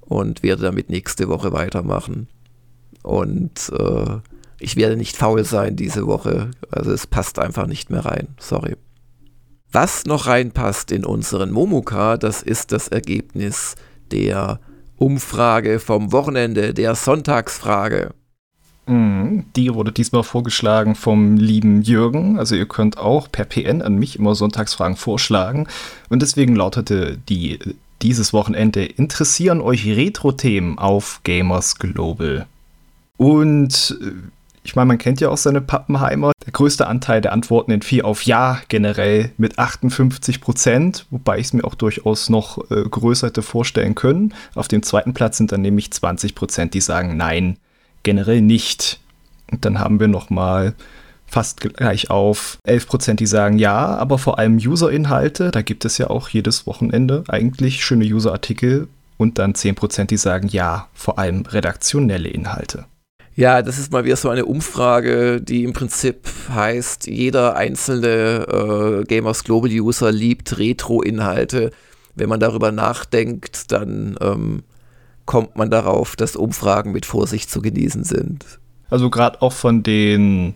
[0.00, 2.28] und werde damit nächste Woche weitermachen.
[3.02, 4.18] Und äh,
[4.60, 8.76] ich werde nicht faul sein diese Woche, also es passt einfach nicht mehr rein, sorry.
[9.72, 13.74] Was noch reinpasst in unseren Momuka, das ist das Ergebnis
[14.12, 14.60] der
[14.98, 18.12] Umfrage vom Wochenende, der Sonntagsfrage.
[18.86, 22.38] Mhm, die wurde diesmal vorgeschlagen vom lieben Jürgen.
[22.38, 25.66] Also ihr könnt auch per PN an mich immer Sonntagsfragen vorschlagen.
[26.08, 27.58] Und deswegen lautete die
[28.02, 32.46] dieses Wochenende interessieren euch Retro-Themen auf Gamers Global.
[33.16, 34.10] Und äh,
[34.66, 36.32] ich meine, man kennt ja auch seine Pappenheimer.
[36.44, 41.52] Der größte Anteil der Antworten entfiel auf Ja generell mit 58 Prozent, wobei ich es
[41.52, 44.34] mir auch durchaus noch äh, größer hätte vorstellen können.
[44.56, 47.58] Auf dem zweiten Platz sind dann nämlich 20 Prozent, die sagen Nein,
[48.02, 48.98] generell nicht.
[49.52, 50.74] Und dann haben wir noch mal
[51.26, 55.52] fast gleich auf 11 Prozent, die sagen Ja, aber vor allem User-Inhalte.
[55.52, 58.88] Da gibt es ja auch jedes Wochenende eigentlich schöne User-Artikel.
[59.16, 62.86] Und dann 10 Prozent, die sagen Ja, vor allem redaktionelle Inhalte.
[63.36, 69.04] Ja, das ist mal wieder so eine Umfrage, die im Prinzip heißt, jeder einzelne äh,
[69.04, 71.70] Gamers Global User liebt Retro-Inhalte.
[72.14, 74.62] Wenn man darüber nachdenkt, dann ähm,
[75.26, 78.46] kommt man darauf, dass Umfragen mit Vorsicht zu genießen sind.
[78.88, 80.54] Also gerade auch von den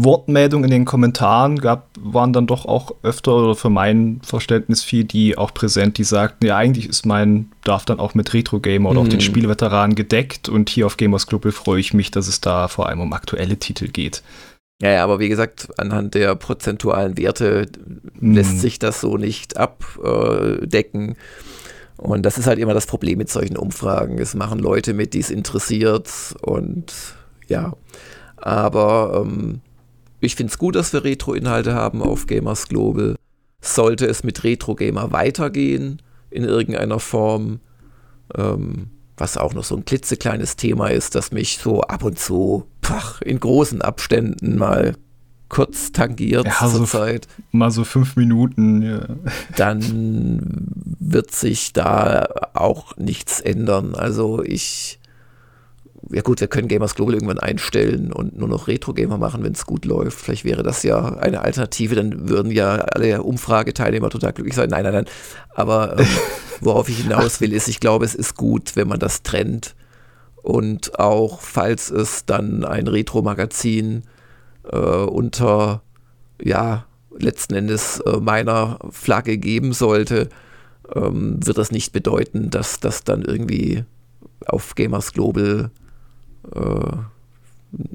[0.00, 5.02] Wortmeldungen in den Kommentaren gab, waren dann doch auch öfter oder für mein Verständnis viel,
[5.02, 8.90] die auch präsent, die sagten, ja, eigentlich ist mein Darf dann auch mit Retro Gamer
[8.90, 9.06] oder mhm.
[9.06, 9.24] auch den mhm.
[9.24, 13.00] Spielveteranen gedeckt und hier auf Gamers Global freue ich mich, dass es da vor allem
[13.00, 14.22] um aktuelle Titel geht.
[14.80, 17.66] Ja, ja, aber wie gesagt, anhand der prozentualen Werte
[18.20, 18.34] mhm.
[18.34, 21.16] lässt sich das so nicht abdecken.
[21.96, 24.18] Und das ist halt immer das Problem mit solchen Umfragen.
[24.18, 26.08] Es machen Leute mit, die es interessiert
[26.42, 26.92] und
[27.48, 27.72] ja.
[28.36, 29.60] Aber ähm,
[30.20, 33.16] ich finde es gut, dass wir Retro-Inhalte haben auf Gamers Global.
[33.60, 37.60] Sollte es mit Retro-Gamer weitergehen in irgendeiner Form,
[38.36, 42.66] ähm, was auch noch so ein klitzekleines Thema ist, das mich so ab und zu
[42.82, 44.94] pach, in großen Abständen mal
[45.48, 47.26] kurz tangiert ja, zur so Zeit.
[47.52, 49.00] Mal so fünf Minuten, ja.
[49.56, 50.68] Dann
[51.00, 53.94] wird sich da auch nichts ändern.
[53.94, 54.97] Also ich
[56.10, 59.66] ja gut, wir können Gamers Global irgendwann einstellen und nur noch Retro-Gamer machen, wenn es
[59.66, 60.18] gut läuft.
[60.18, 64.70] Vielleicht wäre das ja eine Alternative, dann würden ja alle Umfrageteilnehmer total glücklich sein.
[64.70, 65.04] Nein, nein, nein.
[65.54, 66.06] Aber ähm,
[66.60, 69.74] worauf ich hinaus will, ist, ich glaube, es ist gut, wenn man das trennt.
[70.42, 74.04] Und auch falls es dann ein Retro-Magazin
[74.70, 75.82] äh, unter,
[76.42, 76.86] ja,
[77.18, 80.30] letzten Endes äh, meiner Flagge geben sollte,
[80.94, 83.84] ähm, wird das nicht bedeuten, dass das dann irgendwie
[84.46, 85.70] auf Gamers Global
[86.54, 86.96] äh,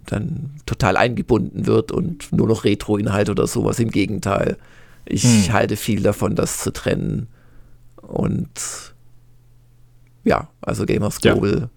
[0.06, 3.80] dann total eingebunden wird und nur noch Retro-Inhalt oder sowas.
[3.80, 4.58] Im Gegenteil.
[5.06, 5.54] Ich hm.
[5.54, 7.28] halte viel davon, das zu trennen.
[8.02, 8.94] Und
[10.24, 11.70] ja, also Gamers Global ja.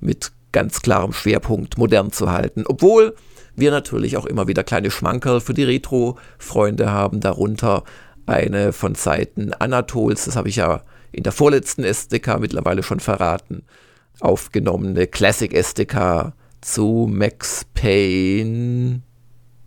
[0.00, 2.64] mit ganz klarem Schwerpunkt modern zu halten.
[2.66, 3.14] Obwohl
[3.54, 7.84] wir natürlich auch immer wieder kleine Schmankerl für die Retro-Freunde haben, darunter
[8.26, 13.62] eine von Seiten Anatols, das habe ich ja in der vorletzten SDK mittlerweile schon verraten,
[14.20, 19.02] aufgenommene Classic SDK zu Max Payne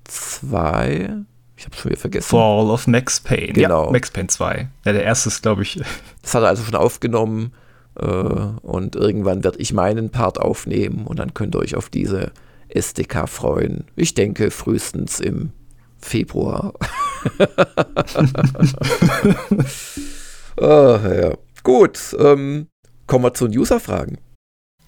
[0.05, 1.09] 2.
[1.55, 2.29] Ich habe schon wieder vergessen.
[2.29, 3.53] Fall of Max Payne.
[3.53, 3.85] Genau.
[3.85, 4.67] Ja, Max Payne 2.
[4.85, 5.79] Ja, der erste ist, glaube ich.
[6.21, 7.53] Das hat er also schon aufgenommen.
[7.99, 12.31] Äh, und irgendwann werde ich meinen Part aufnehmen und dann könnt ihr euch auf diese
[12.69, 13.85] SDK freuen.
[13.95, 15.51] Ich denke frühestens im
[15.97, 16.73] Februar.
[20.57, 21.33] oh, ja.
[21.63, 22.67] Gut, ähm,
[23.07, 24.17] kommen wir zu den User-Fragen.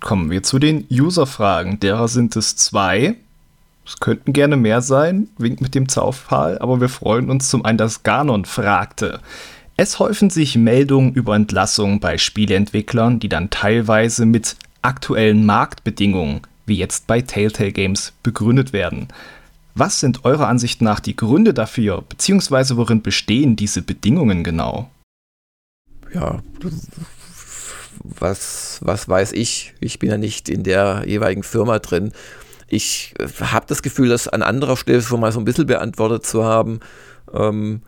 [0.03, 1.79] Kommen wir zu den User-Fragen.
[1.79, 3.15] Derer sind es zwei.
[3.85, 7.77] Es könnten gerne mehr sein, winkt mit dem Zaufpfahl, aber wir freuen uns zum einen,
[7.77, 9.21] dass Ganon fragte.
[9.77, 16.75] Es häufen sich Meldungen über Entlassungen bei Spieleentwicklern, die dann teilweise mit aktuellen Marktbedingungen, wie
[16.75, 19.07] jetzt bei Telltale Games, begründet werden.
[19.73, 24.89] Was sind eurer Ansicht nach die Gründe dafür, beziehungsweise worin bestehen diese Bedingungen genau?
[26.13, 26.41] Ja,
[28.03, 29.73] was, was weiß ich?
[29.79, 32.11] Ich bin ja nicht in der jeweiligen Firma drin.
[32.67, 36.25] Ich äh, habe das Gefühl, das an anderer Stelle schon mal so ein bisschen beantwortet
[36.25, 36.79] zu haben.
[37.33, 37.81] Ähm,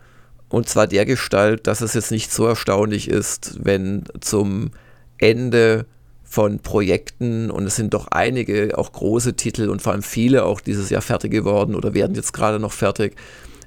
[0.48, 4.70] und zwar der Gestalt, dass es jetzt nicht so erstaunlich ist, wenn zum
[5.18, 5.86] Ende
[6.22, 10.60] von Projekten, und es sind doch einige, auch große Titel und vor allem viele auch
[10.60, 13.16] dieses Jahr fertig geworden oder werden jetzt gerade noch fertig,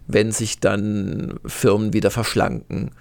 [0.08, 2.92] wenn sich dann Firmen wieder verschlanken.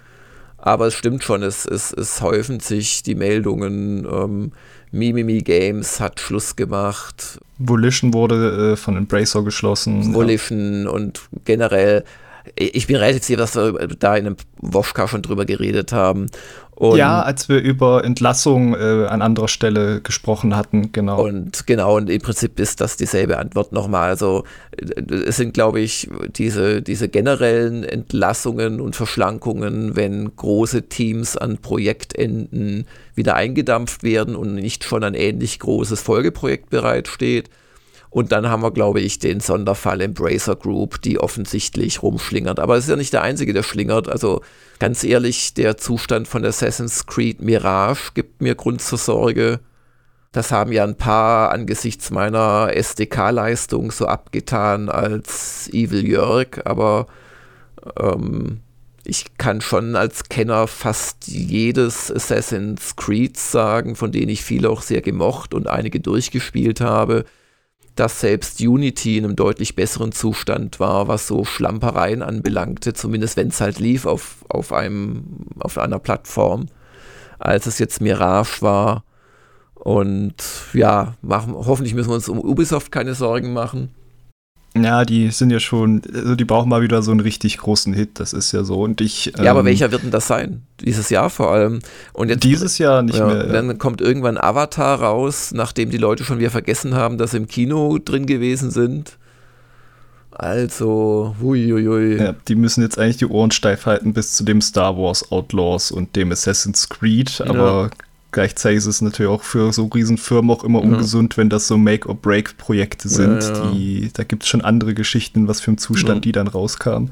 [0.61, 4.05] Aber es stimmt schon, es, es, es häufen sich die Meldungen.
[4.05, 4.51] Ähm,
[4.91, 7.39] Mimimi Games hat Schluss gemacht.
[7.59, 10.13] Volition wurde äh, von Embracer geschlossen.
[10.13, 10.89] Volition ja.
[10.89, 12.03] und generell
[12.55, 16.27] ich bin relativ sicher, dass wir da in einem Woschka schon drüber geredet haben.
[16.79, 21.25] Und ja, als wir über Entlassung äh, an anderer Stelle gesprochen hatten, genau.
[21.25, 24.07] Und genau, und im Prinzip ist das dieselbe Antwort nochmal.
[24.07, 24.45] Also
[25.27, 32.87] es sind, glaube ich, diese, diese generellen Entlassungen und Verschlankungen, wenn große Teams an Projektenden
[33.13, 37.49] wieder eingedampft werden und nicht schon ein ähnlich großes Folgeprojekt bereitsteht.
[38.09, 42.57] Und dann haben wir, glaube ich, den Sonderfall Embracer Group, die offensichtlich rumschlingert.
[42.57, 44.07] Aber es ist ja nicht der einzige, der schlingert.
[44.07, 44.39] Also
[44.79, 49.59] ganz ehrlich, der Zustand von Assassin's Creed Mirage gibt mir Grund zur Sorge.
[50.31, 57.07] Das haben ja ein paar angesichts meiner SDK-Leistung so abgetan als Evil Jörg, aber
[57.99, 58.61] ähm,
[59.03, 64.81] ich kann schon als Kenner fast jedes Assassin's Creed sagen, von denen ich viele auch
[64.81, 67.25] sehr gemocht und einige durchgespielt habe
[67.99, 73.49] dass selbst Unity in einem deutlich besseren Zustand war, was so Schlampereien anbelangte, zumindest wenn
[73.49, 75.23] es halt lief auf, auf, einem,
[75.59, 76.67] auf einer Plattform,
[77.39, 79.03] als es jetzt Mirage war.
[79.73, 80.35] Und
[80.73, 83.89] ja, machen, hoffentlich müssen wir uns um Ubisoft keine Sorgen machen.
[84.77, 88.19] Ja, die sind ja schon, also die brauchen mal wieder so einen richtig großen Hit,
[88.19, 88.81] das ist ja so.
[88.81, 89.33] Und ich.
[89.37, 90.61] Ja, aber ähm, welcher wird denn das sein?
[90.81, 91.79] Dieses Jahr vor allem.
[92.13, 93.47] Und jetzt, dieses Jahr nicht ja, mehr.
[93.47, 93.51] Ja.
[93.51, 97.47] Dann kommt irgendwann Avatar raus, nachdem die Leute schon wieder vergessen haben, dass sie im
[97.47, 99.17] Kino drin gewesen sind.
[100.31, 102.17] Also, huiuiui.
[102.17, 105.91] Ja, die müssen jetzt eigentlich die Ohren steif halten bis zu dem Star Wars Outlaws
[105.91, 108.05] und dem Assassin's Creed, aber ja.
[108.31, 110.85] Gleichzeitig ist es natürlich auch für so Riesenfirmen auch immer ja.
[110.85, 113.43] ungesund, wenn das so Make-or-Break-Projekte sind.
[113.43, 117.11] Ja, die, da gibt es schon andere Geschichten, was für ein Zustand die dann rauskamen.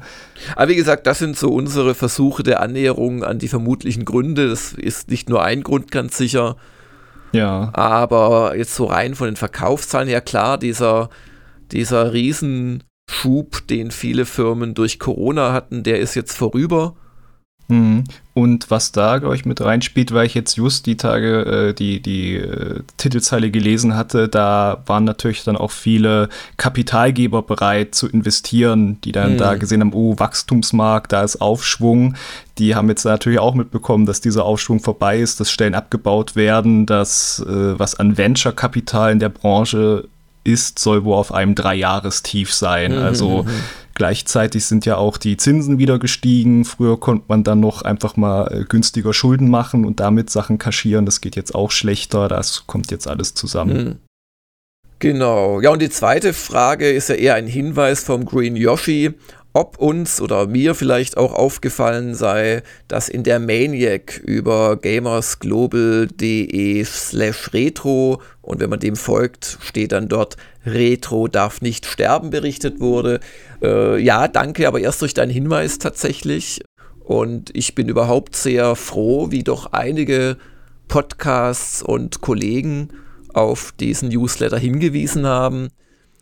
[0.56, 4.48] Aber wie gesagt, das sind so unsere Versuche der Annäherung an die vermutlichen Gründe.
[4.48, 6.56] Das ist nicht nur ein Grund, ganz sicher.
[7.32, 7.70] Ja.
[7.74, 11.10] Aber jetzt so rein von den Verkaufszahlen her, klar, dieser,
[11.72, 16.94] dieser riesen Schub, den viele Firmen durch Corona hatten, der ist jetzt vorüber.
[17.68, 18.04] Mhm.
[18.32, 22.00] Und was da, glaube ich, mit reinspielt, weil ich jetzt just die Tage äh, die,
[22.00, 29.00] die äh, Titelzeile gelesen hatte, da waren natürlich dann auch viele Kapitalgeber bereit zu investieren,
[29.02, 29.38] die dann mhm.
[29.38, 32.14] da gesehen haben, oh, Wachstumsmarkt, da ist Aufschwung.
[32.58, 36.86] Die haben jetzt natürlich auch mitbekommen, dass dieser Aufschwung vorbei ist, dass Stellen abgebaut werden,
[36.86, 40.08] dass äh, was an Venture-Kapital in der Branche
[40.48, 42.92] ist, soll wohl auf einem Dreijahrestief sein.
[42.92, 43.50] Mhm, also mhm.
[43.94, 46.64] gleichzeitig sind ja auch die Zinsen wieder gestiegen.
[46.64, 51.06] Früher konnte man dann noch einfach mal äh, günstiger Schulden machen und damit Sachen kaschieren.
[51.06, 52.28] Das geht jetzt auch schlechter.
[52.28, 53.76] Das kommt jetzt alles zusammen.
[53.76, 53.96] Mhm.
[55.00, 55.60] Genau.
[55.60, 59.14] Ja, und die zweite Frage ist ja eher ein Hinweis vom Green Yoshi
[59.58, 67.52] ob uns oder mir vielleicht auch aufgefallen sei, dass in der Maniac über gamersglobal.de slash
[67.52, 73.18] retro und wenn man dem folgt, steht dann dort Retro darf nicht sterben berichtet wurde.
[73.60, 76.60] Äh, ja, danke, aber erst durch deinen Hinweis tatsächlich.
[77.00, 80.36] Und ich bin überhaupt sehr froh, wie doch einige
[80.86, 82.90] Podcasts und Kollegen
[83.34, 85.70] auf diesen Newsletter hingewiesen haben.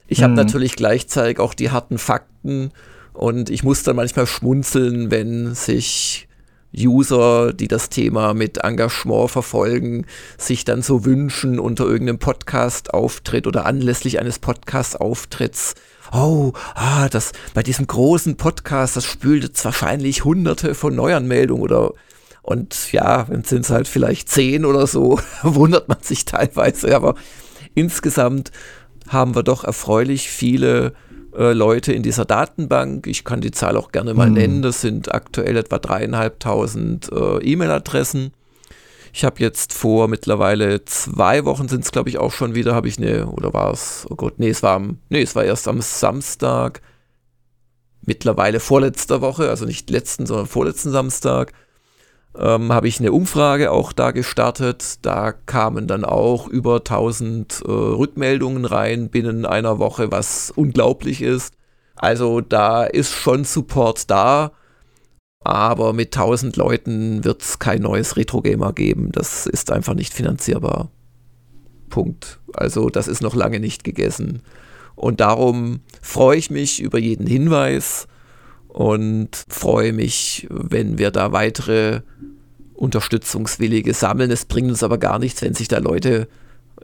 [0.09, 0.39] Ich habe mhm.
[0.39, 2.73] natürlich gleichzeitig auch die harten Fakten
[3.17, 6.29] und ich muss dann manchmal schmunzeln, wenn sich
[6.77, 10.05] User, die das Thema mit Engagement verfolgen,
[10.37, 15.75] sich dann so wünschen unter irgendeinem Podcast-Auftritt oder anlässlich eines Podcast-Auftritts.
[16.13, 21.93] Oh, ah, das bei diesem großen Podcast, das spült jetzt wahrscheinlich hunderte von Neuanmeldungen oder
[22.43, 27.17] und ja, wenn sind es halt vielleicht zehn oder so, wundert man sich teilweise, aber
[27.75, 28.53] insgesamt
[29.09, 30.93] haben wir doch erfreulich viele
[31.37, 33.07] äh, Leute in dieser Datenbank.
[33.07, 34.35] Ich kann die Zahl auch gerne mal mhm.
[34.35, 34.63] nennen.
[34.63, 38.33] Das sind aktuell etwa dreieinhalbtausend äh, E-Mail-Adressen.
[39.13, 42.89] Ich habe jetzt vor mittlerweile zwei Wochen sind es, glaube ich, auch schon wieder, habe
[42.89, 45.69] ich eine, oder war es, oh Gott, nee, es war am, nee, es war erst
[45.69, 46.83] am Samstag,
[48.03, 51.53] mittlerweile vorletzter Woche, also nicht letzten, sondern vorletzten Samstag,
[52.39, 54.99] ähm, habe ich eine Umfrage auch da gestartet.
[55.03, 61.55] Da kamen dann auch über 1000 äh, Rückmeldungen rein binnen einer Woche, was unglaublich ist.
[61.97, 64.53] Also da ist schon Support da,
[65.41, 69.13] aber mit 1000 Leuten wird es kein neues Retro-Gamer geben.
[69.13, 70.91] Das ist einfach nicht finanzierbar.
[71.89, 72.41] Punkt.
[72.53, 74.43] Also das ist noch lange nicht gegessen.
[74.95, 78.09] Und darum freue ich mich über jeden Hinweis
[78.77, 82.03] und freue mich, wenn wir da weitere
[82.75, 84.31] Unterstützungswillige sammeln.
[84.31, 86.29] Es bringt uns aber gar nichts, wenn sich da Leute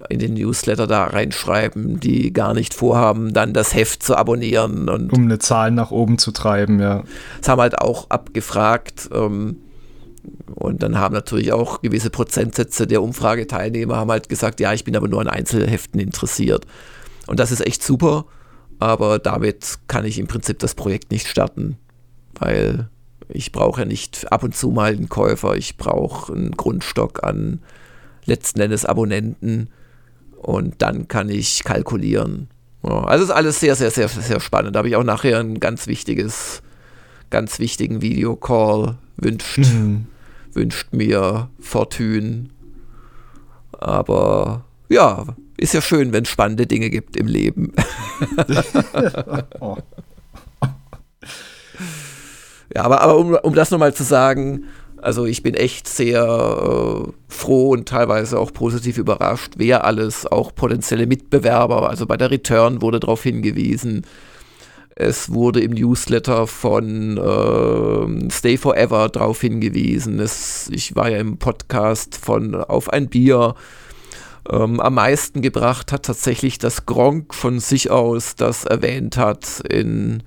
[0.08, 4.88] in den Newsletter da reinschreiben, die gar nicht vorhaben, dann das Heft zu abonnieren.
[4.88, 7.04] Und um eine Zahl nach oben zu treiben, ja.
[7.40, 9.10] Das haben halt auch abgefragt.
[9.12, 9.58] Ähm,
[10.54, 14.96] und dann haben natürlich auch gewisse Prozentsätze der Umfrageteilnehmer haben halt gesagt, ja, ich bin
[14.96, 16.64] aber nur an Einzelheften interessiert.
[17.26, 18.24] Und das ist echt super,
[18.82, 21.76] aber damit kann ich im Prinzip das Projekt nicht starten,
[22.34, 22.88] weil
[23.28, 27.60] ich brauche ja nicht ab und zu mal einen Käufer, ich brauche einen Grundstock an
[28.24, 29.68] letzten Endes Abonnenten
[30.36, 32.48] und dann kann ich kalkulieren.
[32.82, 34.74] Ja, also ist alles sehr, sehr, sehr, sehr spannend.
[34.74, 36.62] Da habe ich auch nachher ein ganz wichtiges,
[37.30, 40.06] ganz wichtigen Videocall wünscht, mhm.
[40.52, 42.48] wünscht mir Fortune.
[43.78, 47.72] Aber ja, ist ja schön, wenn es spannende Dinge gibt im Leben.
[52.74, 54.64] Ja, aber, aber um, um das nochmal zu sagen,
[54.96, 60.54] also ich bin echt sehr äh, froh und teilweise auch positiv überrascht, wer alles, auch
[60.54, 64.06] potenzielle Mitbewerber, also bei der Return wurde darauf hingewiesen.
[64.94, 70.20] Es wurde im Newsletter von äh, Stay Forever darauf hingewiesen.
[70.20, 73.54] Es, ich war ja im Podcast von Auf ein Bier.
[74.50, 80.22] Ähm, am meisten gebracht hat tatsächlich das Gronk von sich aus, das erwähnt hat in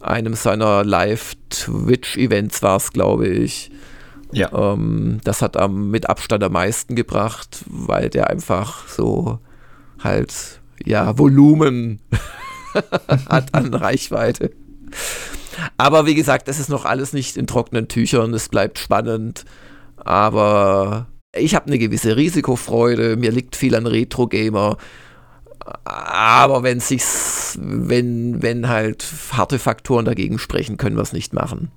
[0.00, 3.70] einem seiner Live-Twitch-Events war es, glaube ich.
[4.32, 4.52] Ja.
[4.52, 9.40] Ähm, das hat am, mit Abstand am meisten gebracht, weil der einfach so
[10.02, 12.00] halt, ja, Volumen
[13.28, 14.52] hat an Reichweite.
[15.76, 19.44] Aber wie gesagt, das ist noch alles nicht in trockenen Tüchern, es bleibt spannend.
[19.96, 21.06] Aber
[21.38, 24.76] ich habe eine gewisse Risikofreude, mir liegt viel an Retro-Gamer.
[25.84, 31.70] Aber wenn sich's, wenn, wenn halt harte Faktoren dagegen sprechen, können wir es nicht machen.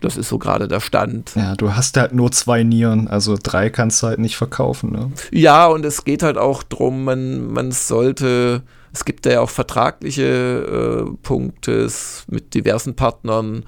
[0.00, 1.32] Das ist so gerade der Stand.
[1.36, 4.92] Ja, du hast halt nur zwei Nieren, also drei kannst du halt nicht verkaufen.
[4.92, 5.10] Ne?
[5.30, 8.62] Ja, und es geht halt auch drum, man, man sollte,
[8.92, 11.88] es gibt ja auch vertragliche äh, Punkte
[12.28, 13.64] mit diversen Partnern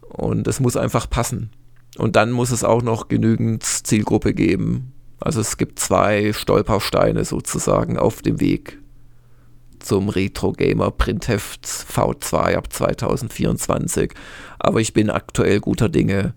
[0.00, 1.50] und es muss einfach passen.
[1.98, 4.92] Und dann muss es auch noch genügend Zielgruppe geben.
[5.20, 8.78] Also es gibt zwei Stolpersteine sozusagen auf dem Weg
[9.80, 14.12] zum Retro Gamer Printheft V2 ab 2024.
[14.58, 16.34] Aber ich bin aktuell guter Dinge,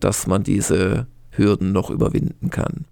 [0.00, 2.86] dass man diese Hürden noch überwinden kann.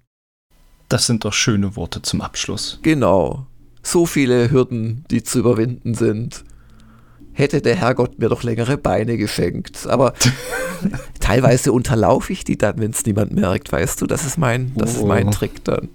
[0.88, 2.78] Das sind doch schöne Worte zum Abschluss.
[2.82, 3.46] Genau.
[3.82, 6.44] So viele Hürden, die zu überwinden sind.
[7.34, 9.86] Hätte der Herrgott mir doch längere Beine geschenkt.
[9.86, 10.14] Aber
[11.20, 14.06] teilweise unterlaufe ich die dann, wenn es niemand merkt, weißt du?
[14.06, 15.00] Das ist mein, das oh.
[15.00, 15.30] ist mein oh.
[15.30, 15.88] Trick dann.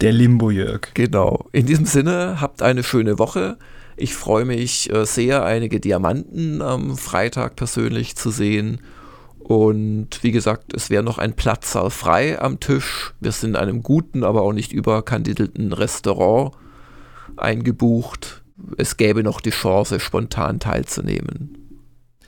[0.00, 0.94] Der Limbo-Jörg.
[0.94, 1.46] Genau.
[1.52, 3.56] In diesem Sinne, habt eine schöne Woche.
[3.96, 8.80] Ich freue mich äh, sehr, einige Diamanten am Freitag persönlich zu sehen.
[9.38, 13.14] Und wie gesagt, es wäre noch ein Platzsaal frei am Tisch.
[13.20, 16.52] Wir sind in einem guten, aber auch nicht überkandidelten Restaurant
[17.36, 18.41] eingebucht.
[18.76, 21.58] Es gäbe noch die Chance, spontan teilzunehmen.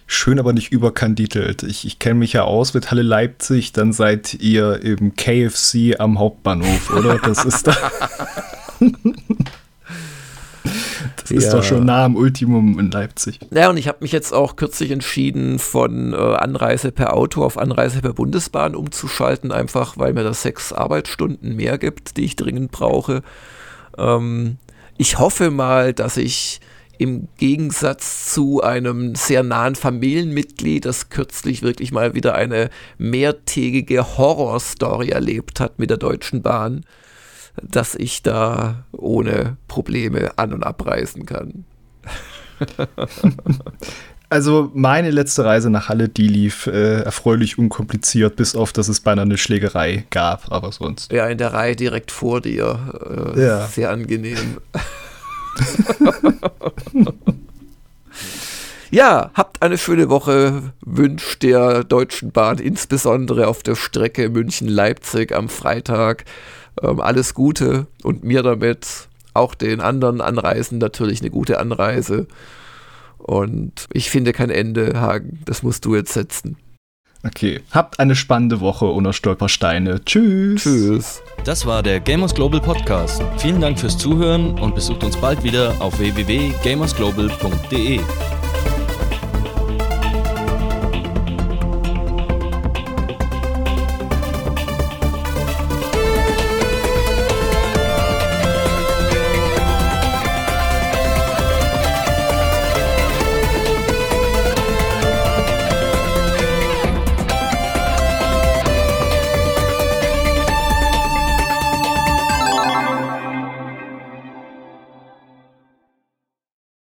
[0.07, 1.62] Schön, aber nicht überkandidelt.
[1.62, 6.18] Ich, ich kenne mich ja aus mit Halle Leipzig, dann seid ihr im KFC am
[6.18, 7.18] Hauptbahnhof, oder?
[7.18, 7.76] Das ist da.
[11.16, 11.53] Das ist ja.
[11.53, 13.41] doch schon nah am Ultimum in Leipzig.
[13.51, 17.57] Ja, und ich habe mich jetzt auch kürzlich entschieden, von äh, Anreise per Auto auf
[17.57, 22.72] Anreise per Bundesbahn umzuschalten, einfach weil mir das sechs Arbeitsstunden mehr gibt, die ich dringend
[22.72, 23.22] brauche.
[23.97, 24.59] Ähm,
[24.97, 26.61] ich hoffe mal, dass ich
[26.99, 35.09] im Gegensatz zu einem sehr nahen Familienmitglied, das kürzlich wirklich mal wieder eine mehrtägige Horrorstory
[35.09, 36.84] erlebt hat mit der Deutschen Bahn,
[37.61, 41.64] dass ich da ohne Probleme an- und abreisen kann.
[44.35, 48.99] Also meine letzte Reise nach Halle, die lief äh, erfreulich unkompliziert, bis auf, dass es
[48.99, 51.12] beinahe eine Schlägerei gab, aber sonst.
[51.12, 53.32] Ja, in der Reihe direkt vor dir.
[53.37, 53.66] Äh, ja.
[53.68, 54.59] Sehr angenehm.
[58.91, 60.72] ja, habt eine schöne Woche.
[60.80, 66.24] Wünscht der Deutschen Bahn insbesondere auf der Strecke München-Leipzig am Freitag
[66.82, 72.26] ähm, alles Gute und mir damit, auch den anderen Anreisen natürlich eine gute Anreise.
[73.27, 75.41] Und ich finde kein Ende, Hagen.
[75.47, 76.59] Das musst du jetzt setzen.
[77.27, 80.05] Okay, habt eine spannende Woche ohne Stolpersteine.
[80.05, 80.62] Tschüss.
[80.62, 81.22] Tschüss.
[81.45, 83.22] Das war der Gamers Global Podcast.
[83.39, 88.01] Vielen Dank fürs Zuhören und besucht uns bald wieder auf www.gamersglobal.de.